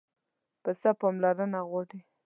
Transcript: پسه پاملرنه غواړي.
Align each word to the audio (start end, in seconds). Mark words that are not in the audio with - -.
پسه 0.63 0.89
پاملرنه 0.99 1.61
غواړي. 1.69 1.99